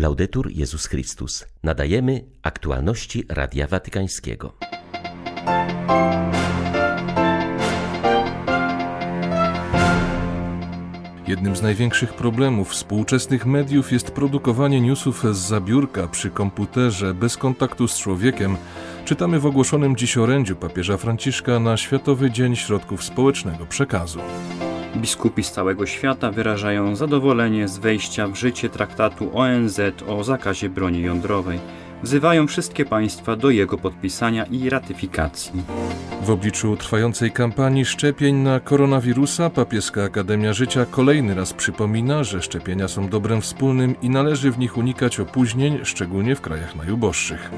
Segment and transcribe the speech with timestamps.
[0.00, 1.46] Laudetur Jezus Chrystus.
[1.62, 4.52] Nadajemy aktualności Radia Watykańskiego.
[11.26, 17.88] Jednym z największych problemów współczesnych mediów jest produkowanie newsów z zabiórka przy komputerze bez kontaktu
[17.88, 18.56] z człowiekiem.
[19.04, 24.20] Czytamy w ogłoszonym dziś orędziu papieża Franciszka na Światowy Dzień Środków Społecznego Przekazu.
[24.96, 31.02] Biskupi z całego świata wyrażają zadowolenie z wejścia w życie traktatu ONZ o zakazie broni
[31.02, 31.58] jądrowej.
[32.02, 35.62] Wzywają wszystkie państwa do jego podpisania i ratyfikacji.
[36.22, 42.88] W obliczu trwającej kampanii szczepień na koronawirusa papieska Akademia Życia kolejny raz przypomina, że szczepienia
[42.88, 47.50] są dobrem wspólnym i należy w nich unikać opóźnień, szczególnie w krajach najuboższych.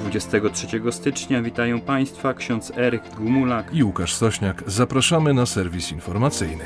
[0.00, 4.62] 23 stycznia witają Państwa ksiądz Eryk Gumulak i Łukasz Sośniak.
[4.66, 6.64] Zapraszamy na serwis informacyjny.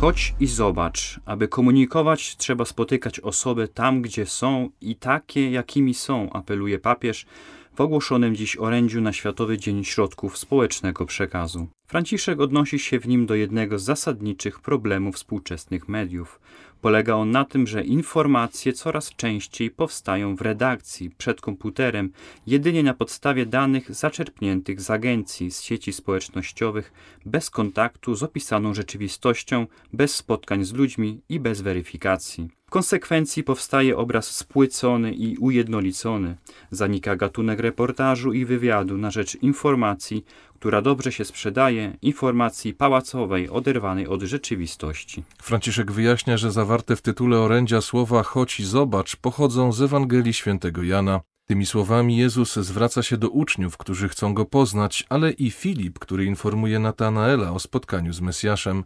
[0.00, 1.20] Chodź i zobacz.
[1.24, 7.26] Aby komunikować, trzeba spotykać osoby tam, gdzie są i takie, jakimi są, apeluje papież
[7.74, 11.66] w ogłoszonym dziś orędziu na Światowy Dzień Środków Społecznego Przekazu.
[11.90, 16.40] Franciszek odnosi się w nim do jednego z zasadniczych problemów współczesnych mediów.
[16.80, 22.12] Polega on na tym, że informacje coraz częściej powstają w redakcji, przed komputerem,
[22.46, 26.92] jedynie na podstawie danych zaczerpniętych z agencji, z sieci społecznościowych,
[27.26, 32.50] bez kontaktu z opisaną rzeczywistością, bez spotkań z ludźmi i bez weryfikacji.
[32.66, 36.36] W konsekwencji powstaje obraz spłycony i ujednolicony.
[36.70, 40.24] Zanika gatunek reportażu i wywiadu na rzecz informacji,
[40.60, 45.22] która dobrze się sprzedaje, informacji pałacowej oderwanej od rzeczywistości.
[45.42, 50.82] Franciszek wyjaśnia, że zawarte w tytule orędzia słowa chodź i zobacz pochodzą z Ewangelii świętego
[50.82, 51.20] Jana.
[51.46, 56.24] Tymi słowami Jezus zwraca się do uczniów, którzy chcą go poznać, ale i Filip, który
[56.24, 58.84] informuje Natanaela o spotkaniu z Mesjaszem.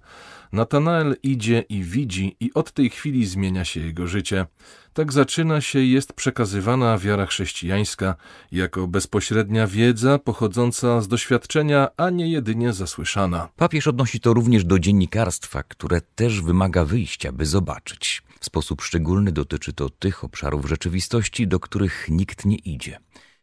[0.52, 4.46] Natanael idzie i widzi, i od tej chwili zmienia się jego życie.
[4.94, 8.14] Tak zaczyna się i jest przekazywana wiara chrześcijańska
[8.52, 13.48] jako bezpośrednia wiedza pochodząca z doświadczenia, a nie jedynie zasłyszana.
[13.56, 18.22] Papież odnosi to również do dziennikarstwa, które też wymaga wyjścia, by zobaczyć.
[18.40, 22.98] W sposób szczególny dotyczy to tych obszarów rzeczywistości, do których nikt nie idzie.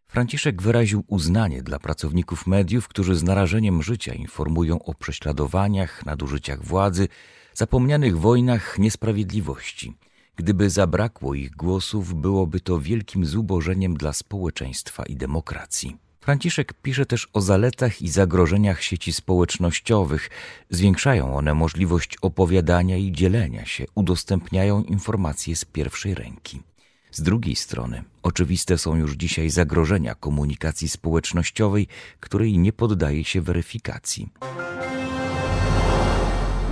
[0.08, 7.08] Franciszek wyraził uznanie dla pracowników mediów, którzy z narażeniem życia informują o prześladowaniach, nadużyciach władzy,
[7.54, 9.98] zapomnianych wojnach, niesprawiedliwości.
[10.42, 15.98] Gdyby zabrakło ich głosów, byłoby to wielkim zubożeniem dla społeczeństwa i demokracji.
[16.22, 20.30] Franciszek pisze też o zaletach i zagrożeniach sieci społecznościowych.
[20.70, 26.62] Zwiększają one możliwość opowiadania i dzielenia się, udostępniają informacje z pierwszej ręki.
[27.12, 31.88] Z drugiej strony, oczywiste są już dzisiaj zagrożenia komunikacji społecznościowej,
[32.20, 34.30] której nie poddaje się weryfikacji.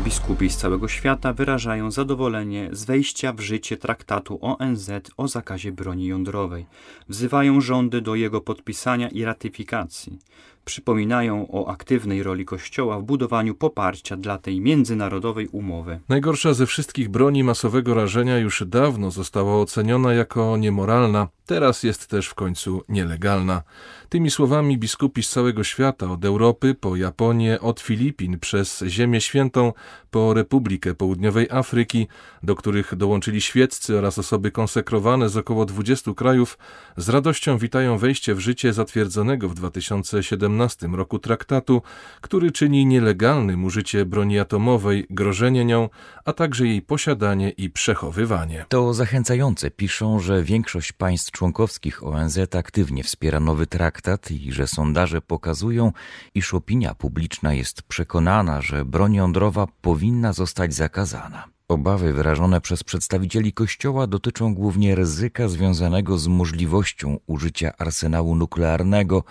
[0.09, 6.05] Biskupi z całego świata wyrażają zadowolenie z wejścia w życie traktatu ONZ o zakazie broni
[6.05, 6.65] jądrowej.
[7.09, 10.19] Wzywają rządy do jego podpisania i ratyfikacji
[10.69, 15.99] przypominają o aktywnej roli Kościoła w budowaniu poparcia dla tej międzynarodowej umowy.
[16.09, 22.27] Najgorsza ze wszystkich broni masowego rażenia już dawno została oceniona jako niemoralna, teraz jest też
[22.27, 23.61] w końcu nielegalna.
[24.09, 29.73] Tymi słowami biskupi z całego świata, od Europy po Japonię, od Filipin przez Ziemię Świętą
[30.11, 32.07] po Republikę Południowej Afryki,
[32.43, 36.57] do których dołączyli świeccy oraz osoby konsekrowane z około 20 krajów,
[36.97, 41.81] z radością witają wejście w życie zatwierdzonego w 2017 2017 roku traktatu,
[42.21, 45.89] który czyni nielegalnym użycie broni atomowej, grożenie nią,
[46.25, 48.65] a także jej posiadanie i przechowywanie.
[48.69, 55.21] To zachęcające piszą, że większość państw członkowskich ONZ aktywnie wspiera nowy traktat i że sondaże
[55.21, 55.91] pokazują,
[56.35, 61.43] iż opinia publiczna jest przekonana, że broń jądrowa powinna zostać zakazana.
[61.69, 69.23] Obawy wyrażone przez przedstawicieli Kościoła dotyczą głównie ryzyka związanego z możliwością użycia arsenału nuklearnego,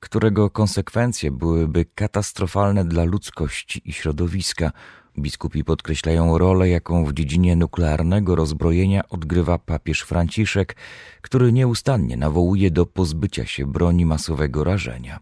[0.00, 4.72] którego konsekwencje byłyby katastrofalne dla ludzkości i środowiska.
[5.18, 10.76] Biskupi podkreślają rolę, jaką w dziedzinie nuklearnego rozbrojenia odgrywa papież Franciszek,
[11.20, 15.20] który nieustannie nawołuje do pozbycia się broni masowego rażenia.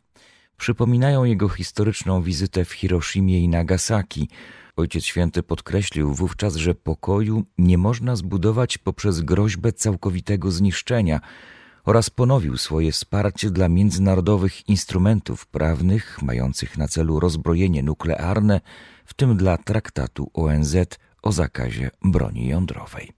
[0.57, 4.29] Przypominają jego historyczną wizytę w Hiroshimie i Nagasaki.
[4.77, 11.21] Ojciec Święty podkreślił wówczas, że pokoju nie można zbudować poprzez groźbę całkowitego zniszczenia,
[11.89, 18.61] oraz ponowił swoje wsparcie dla międzynarodowych instrumentów prawnych mających na celu rozbrojenie nuklearne,
[19.05, 20.77] w tym dla traktatu ONZ
[21.23, 23.13] o zakazie broni jądrowej.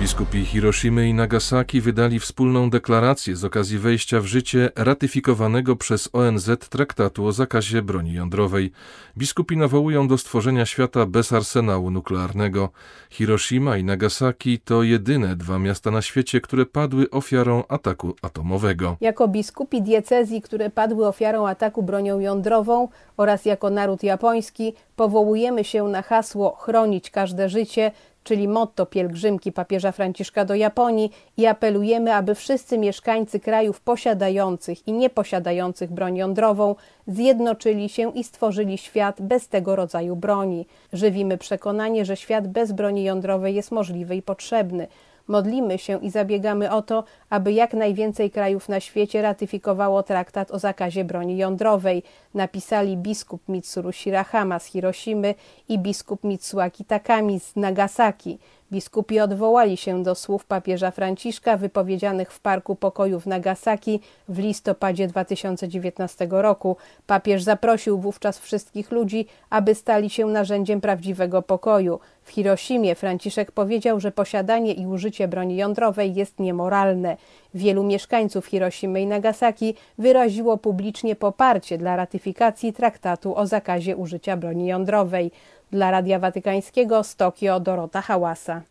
[0.00, 6.50] Biskupi Hiroshimy i Nagasaki wydali wspólną deklarację z okazji wejścia w życie ratyfikowanego przez ONZ
[6.70, 8.72] traktatu o zakazie broni jądrowej.
[9.18, 12.70] Biskupi nawołują do stworzenia świata bez arsenału nuklearnego.
[13.10, 18.96] Hiroshima i Nagasaki to jedyne dwa miasta na świecie, które padły ofiarą ataku atomowego.
[19.00, 25.84] Jako biskupi diecezji, które padły ofiarą ataku bronią jądrową oraz jako naród japoński powołujemy się
[25.84, 27.92] na hasło chronić każde życie,
[28.24, 34.92] czyli motto pielgrzymki papieża Franciszka do Japonii i apelujemy, aby wszyscy mieszkańcy krajów posiadających i
[34.92, 36.74] nieposiadających broń jądrową
[37.06, 40.66] zjednoczyli się i stworzyli świat bez tego rodzaju broni.
[40.92, 44.88] Żywimy przekonanie, że świat bez broni jądrowej jest możliwy i potrzebny.
[45.28, 50.58] Modlimy się i zabiegamy o to, aby jak najwięcej krajów na świecie ratyfikowało traktat o
[50.58, 52.02] zakazie broni jądrowej,
[52.34, 55.34] napisali biskup Mitsuru Shirahama z Hiroshimy
[55.68, 58.38] i biskup Mitsuaki Takami z Nagasaki.
[58.72, 65.06] Biskupi odwołali się do słów papieża Franciszka wypowiedzianych w Parku Pokoju w Nagasaki w listopadzie
[65.06, 66.76] 2019 roku.
[67.06, 72.00] Papież zaprosił wówczas wszystkich ludzi, aby stali się narzędziem prawdziwego pokoju.
[72.22, 77.16] W Hiroshimie Franciszek powiedział, że posiadanie i użycie broni jądrowej jest niemoralne.
[77.54, 84.66] Wielu mieszkańców Hiroshimy i Nagasaki wyraziło publicznie poparcie dla ratyfikacji traktatu o zakazie użycia broni
[84.66, 85.30] jądrowej.
[85.72, 88.62] Dla Radia Watykańskiego z Tokio Dorota Hałasa.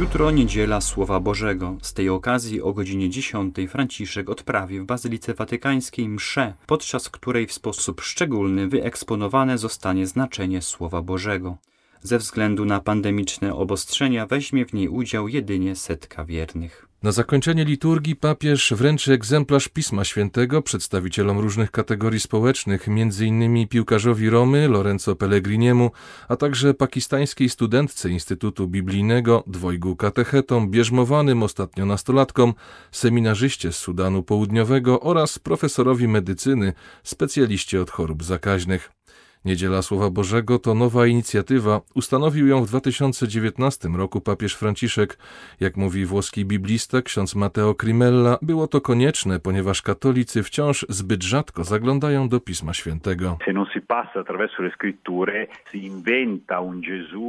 [0.00, 1.76] Jutro niedziela Słowa Bożego.
[1.82, 7.52] Z tej okazji o godzinie 10 Franciszek odprawi w Bazylice Watykańskiej mszę, podczas której w
[7.52, 11.56] sposób szczególny wyeksponowane zostanie znaczenie Słowa Bożego.
[12.06, 16.88] Ze względu na pandemiczne obostrzenia weźmie w niej udział jedynie setka wiernych.
[17.02, 23.68] Na zakończenie liturgii papież wręczy egzemplarz Pisma Świętego przedstawicielom różnych kategorii społecznych, m.in.
[23.68, 25.90] piłkarzowi Romy Lorenzo Pellegriniemu,
[26.28, 32.54] a także pakistańskiej studentce Instytutu Biblijnego, dwojgu katechetom, bierzmowanym ostatnio nastolatkom,
[32.92, 36.72] seminarzyście z Sudanu Południowego oraz profesorowi medycyny,
[37.02, 38.90] specjaliście od chorób zakaźnych.
[39.44, 41.80] Niedziela Słowa Bożego to nowa inicjatywa.
[41.94, 45.18] Ustanowił ją w 2019 roku papież Franciszek.
[45.60, 51.64] Jak mówi włoski biblista ksiądz Matteo Crimella, było to konieczne, ponieważ katolicy wciąż zbyt rzadko
[51.64, 53.38] zaglądają do Pisma Świętego.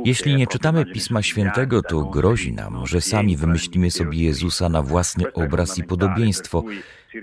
[0.05, 5.33] Jeśli nie czytamy Pisma Świętego, to grozi nam, że sami wymyślimy sobie Jezusa na własny
[5.33, 6.63] obraz i podobieństwo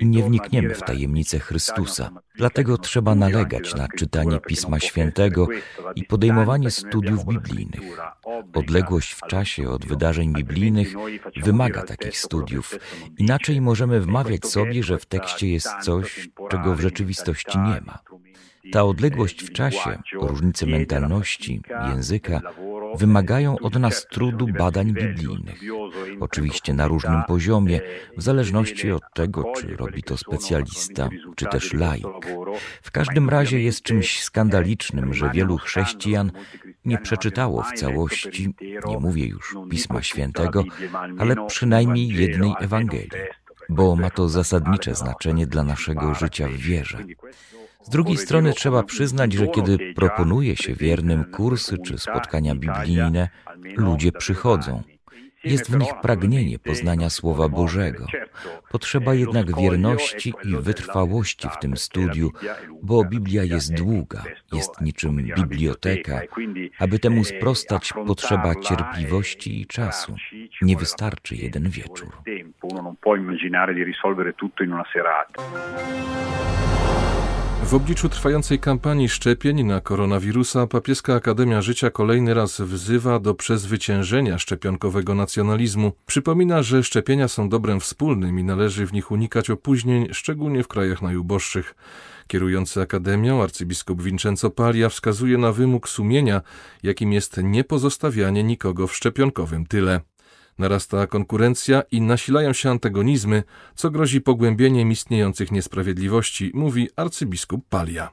[0.01, 2.11] nie wnikniemy w tajemnicę Chrystusa.
[2.37, 5.49] Dlatego trzeba nalegać na czytanie Pisma Świętego
[5.95, 7.99] i podejmowanie studiów biblijnych.
[8.55, 10.95] Odległość w czasie od wydarzeń biblijnych
[11.37, 12.79] wymaga takich studiów.
[13.19, 17.99] Inaczej możemy wmawiać sobie, że w tekście jest coś, czego w rzeczywistości nie ma.
[18.71, 22.41] Ta odległość w czasie, różnice mentalności, języka
[22.95, 25.61] wymagają od nas trudu badań biblijnych.
[26.21, 27.81] Oczywiście na różnym poziomie,
[28.17, 32.07] w zależności od tego, czy robi to specjalista, czy też laik.
[32.83, 36.33] W każdym razie jest czymś skandalicznym, że wielu chrześcijan
[36.85, 38.55] nie przeczytało w całości,
[38.87, 40.65] nie mówię już Pisma Świętego,
[41.19, 43.11] ale przynajmniej jednej Ewangelii,
[43.69, 46.99] bo ma to zasadnicze znaczenie dla naszego życia w wierze.
[47.83, 53.29] Z drugiej strony trzeba przyznać, że kiedy proponuje się wiernym kursy czy spotkania biblijne,
[53.77, 54.83] ludzie przychodzą.
[55.45, 58.07] Jest w nich pragnienie poznania Słowa Bożego.
[58.71, 62.31] Potrzeba jednak wierności i wytrwałości w tym studiu,
[62.83, 66.21] bo Biblia jest długa, jest niczym biblioteka.
[66.79, 70.17] Aby temu sprostać, potrzeba cierpliwości i czasu.
[70.63, 72.13] Nie wystarczy jeden wieczór.
[77.65, 84.39] W obliczu trwającej kampanii szczepień na koronawirusa Papieska Akademia Życia kolejny raz wzywa do przezwyciężenia
[84.39, 85.93] szczepionkowego nacjonalizmu.
[86.07, 91.03] Przypomina, że szczepienia są dobrem wspólnym i należy w nich unikać opóźnień, szczególnie w krajach
[91.03, 91.75] najuboższych.
[92.27, 96.41] Kierujący Akademią arcybiskup Vincenzo Paglia wskazuje na wymóg sumienia,
[96.83, 100.01] jakim jest niepozostawianie nikogo w szczepionkowym tyle.
[100.63, 103.43] Narasta konkurencja i nasilają się antagonizmy,
[103.75, 108.11] co grozi pogłębieniem istniejących niesprawiedliwości, mówi arcybiskup Palia.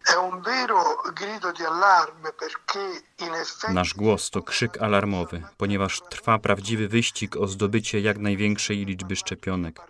[3.74, 9.82] Nasz głos to krzyk alarmowy, ponieważ trwa prawdziwy wyścig o zdobycie jak największej liczby szczepionek.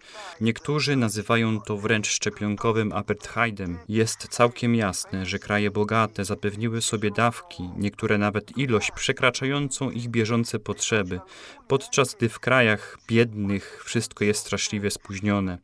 [0.41, 3.79] Niektórzy nazywają to wręcz szczepionkowym apartheidem.
[3.89, 10.59] Jest całkiem jasne, że kraje bogate zapewniły sobie dawki, niektóre nawet ilość przekraczającą ich bieżące
[10.59, 11.19] potrzeby,
[11.67, 15.57] podczas gdy w krajach biednych wszystko jest straszliwie spóźnione.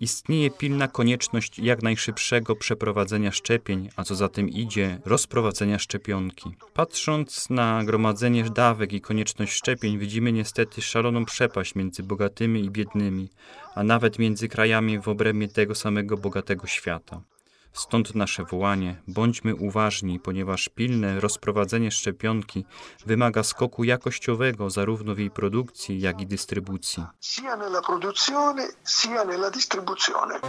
[0.00, 6.50] Istnieje pilna konieczność jak najszybszego przeprowadzenia szczepień, a co za tym idzie, rozprowadzenia szczepionki.
[6.74, 13.28] Patrząc na gromadzenie dawek i konieczność szczepień, widzimy niestety szaloną przepaść między bogatymi i biednymi,
[13.74, 17.22] a nawet między krajami w obrębie tego samego bogatego świata.
[17.74, 22.64] Stąd nasze wołanie: bądźmy uważni, ponieważ pilne rozprowadzenie szczepionki
[23.06, 27.04] wymaga skoku jakościowego zarówno w jej produkcji, jak i dystrybucji.
[27.20, 30.40] Sia nella produzione, sia nella distribuzione.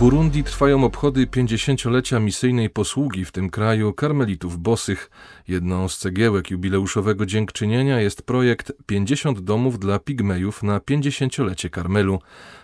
[0.00, 5.10] Burundi trwają obchody 50-lecia misyjnej posługi w tym kraju karmelitów bosych.
[5.48, 12.18] Jedną z cegiełek jubileuszowego dziękczynienia jest projekt 50 domów dla pigmejów na 50-lecie Karmelu.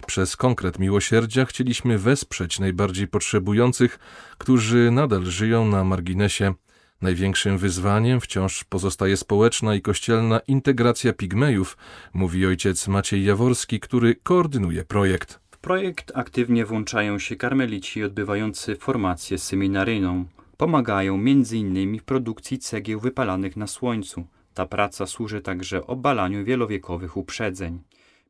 [0.07, 3.99] Przez konkret miłosierdzia chcieliśmy wesprzeć najbardziej potrzebujących,
[4.39, 6.55] którzy nadal żyją na marginesie.
[7.03, 11.77] Największym wyzwaniem wciąż pozostaje społeczna i kościelna integracja pigmejów,
[12.15, 20.25] mówi ojciec Maciej Jaworski, który koordynuje projekt projekt aktywnie włączają się karmelici odbywający formację seminaryjną.
[20.57, 21.99] Pomagają m.in.
[21.99, 24.27] w produkcji cegieł wypalanych na słońcu.
[24.55, 27.81] Ta praca służy także obalaniu wielowiekowych uprzedzeń.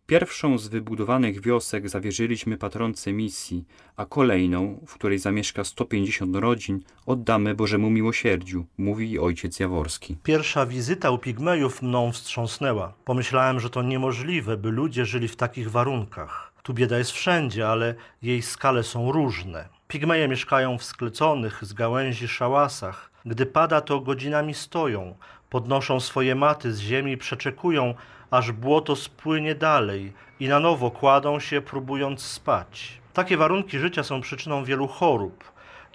[0.06, 3.64] Pierwszą z wybudowanych wiosek zawierzyliśmy patronce misji,
[3.96, 10.16] a kolejną, w której zamieszka 150 rodzin, oddamy Bożemu Miłosierdziu, mówi ojciec Jaworski.
[10.22, 12.92] Pierwsza wizyta u Pigmejów mną wstrząsnęła.
[13.04, 16.55] Pomyślałem, że to niemożliwe, by ludzie żyli w takich warunkach.
[16.66, 19.68] Tu bieda jest wszędzie, ale jej skale są różne.
[19.88, 23.10] Pigmeje mieszkają w skleconych z gałęzi szałasach.
[23.24, 25.14] Gdy pada, to godzinami stoją,
[25.50, 27.94] podnoszą swoje maty z ziemi i przeczekują,
[28.30, 33.00] aż błoto spłynie dalej i na nowo kładą się, próbując spać.
[33.12, 35.44] Takie warunki życia są przyczyną wielu chorób.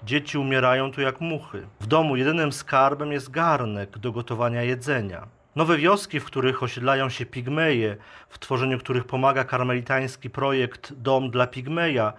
[0.02, 1.66] Dzieci umierają tu jak muchy.
[1.80, 5.26] W domu jedynym skarbem jest garnek do gotowania jedzenia.
[5.56, 7.96] Nowe wioski, w których osiedlają się pigmeje,
[8.28, 12.12] w tworzeniu których pomaga karmelitański projekt Dom dla Pigmeja,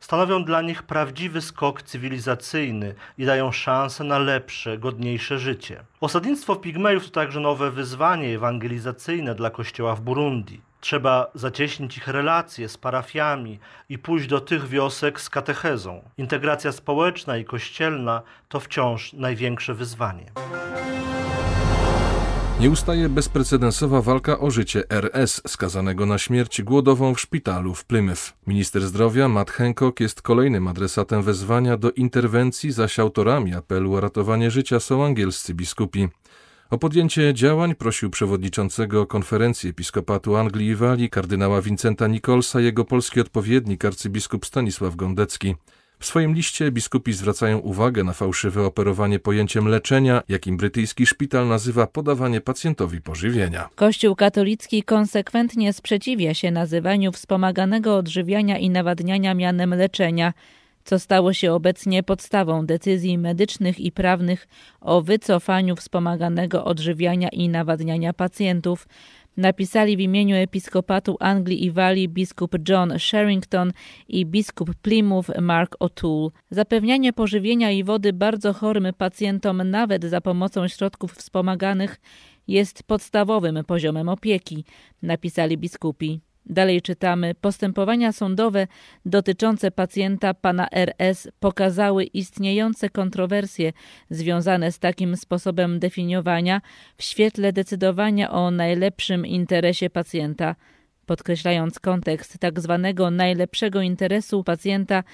[0.00, 5.84] stanowią dla nich prawdziwy skok cywilizacyjny i dają szansę na lepsze, godniejsze życie.
[6.00, 10.60] Osadnictwo Pigmejów to także nowe wyzwanie ewangelizacyjne dla kościoła w Burundi.
[10.80, 16.02] Trzeba zacieśnić ich relacje z parafiami i pójść do tych wiosek z katechezą.
[16.18, 20.32] Integracja społeczna i kościelna to wciąż największe wyzwanie.
[22.60, 28.22] Nie ustaje bezprecedensowa walka o życie RS, skazanego na śmierć głodową w szpitalu w Plymouth.
[28.46, 34.50] Minister zdrowia Matt Hancock jest kolejnym adresatem wezwania do interwencji, zaś autorami apelu o ratowanie
[34.50, 36.08] życia są angielscy biskupi.
[36.70, 43.20] O podjęcie działań prosił przewodniczącego konferencji episkopatu Anglii i Walii kardynała Vincenta Nicholsa jego polski
[43.20, 45.54] odpowiednik arcybiskup Stanisław Gondecki.
[46.00, 51.86] W swoim liście biskupi zwracają uwagę na fałszywe operowanie pojęciem leczenia, jakim brytyjski szpital nazywa
[51.86, 53.68] podawanie pacjentowi pożywienia.
[53.74, 60.32] Kościół katolicki konsekwentnie sprzeciwia się nazywaniu wspomaganego odżywiania i nawadniania mianem leczenia,
[60.84, 64.48] co stało się obecnie podstawą decyzji medycznych i prawnych
[64.80, 68.86] o wycofaniu wspomaganego odżywiania i nawadniania pacjentów
[69.36, 73.72] napisali w imieniu episkopatu Anglii i Walii biskup John Sherrington
[74.08, 76.30] i biskup Plymouth Mark O'Toole.
[76.50, 82.00] Zapewnianie pożywienia i wody bardzo chorym pacjentom nawet za pomocą środków wspomaganych
[82.48, 84.64] jest podstawowym poziomem opieki,
[85.02, 86.20] napisali biskupi.
[86.50, 88.66] Dalej czytamy: Postępowania sądowe
[89.06, 93.72] dotyczące pacjenta pana RS pokazały istniejące kontrowersje
[94.10, 96.60] związane z takim sposobem definiowania
[96.96, 100.56] w świetle decydowania o najlepszym interesie pacjenta.
[101.10, 105.04] Podkreślając kontekst tak zwanego najlepszego interesu pacjenta,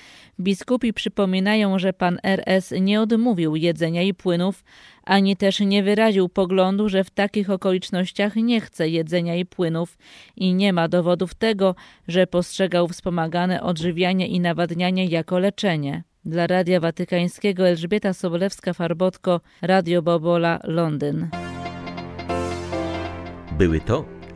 [0.40, 4.64] biskupi przypominają, że pan RS nie odmówił jedzenia i płynów,
[5.04, 9.98] ani też nie wyraził poglądu, że w takich okolicznościach nie chce jedzenia i płynów
[10.36, 11.74] i nie ma dowodów tego,
[12.08, 16.04] że postrzegał wspomagane odżywianie i nawadnianie jako leczenie.
[16.24, 21.28] Dla Radia Watykańskiego Elżbieta Sobolewska-Farbotko, Radio Bobola, Londyn.
[23.58, 24.15] Były to